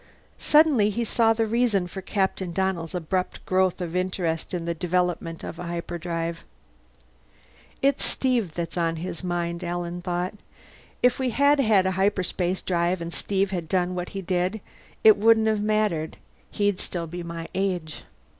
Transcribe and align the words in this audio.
Suddenly 0.39 0.89
he 0.89 1.03
saw 1.03 1.31
the 1.31 1.45
reason 1.45 1.85
for 1.85 2.01
Captain 2.01 2.51
Donnell's 2.53 2.95
abrupt 2.95 3.45
growth 3.45 3.81
of 3.81 3.95
interest 3.95 4.51
in 4.51 4.65
the 4.65 4.73
development 4.73 5.43
of 5.43 5.59
a 5.59 5.65
hyperdrive. 5.65 6.43
It's 7.83 8.03
Steve 8.03 8.55
that's 8.55 8.77
on 8.77 8.95
his 8.95 9.23
mind, 9.23 9.63
Alan 9.63 10.01
thought. 10.01 10.33
_If 11.03 11.19
we 11.19 11.29
had 11.29 11.59
had 11.59 11.85
a 11.85 11.91
hyperspace 11.91 12.63
drive 12.63 12.99
and 12.99 13.13
Steve 13.13 13.51
had 13.51 13.69
done 13.69 13.93
what 13.93 14.09
he 14.09 14.23
did, 14.23 14.59
it 15.03 15.17
wouldn't 15.17 15.45
have 15.45 15.61
mattered. 15.61 16.17
He'd 16.49 16.79
still 16.79 17.05
be 17.05 17.21
my 17.21 17.47
age. 17.53 18.01